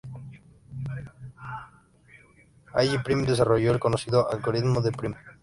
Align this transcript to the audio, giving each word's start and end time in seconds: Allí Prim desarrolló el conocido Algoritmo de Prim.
Allí 2.73 2.97
Prim 3.03 3.23
desarrolló 3.23 3.71
el 3.71 3.79
conocido 3.79 4.31
Algoritmo 4.31 4.81
de 4.81 4.91
Prim. 4.91 5.13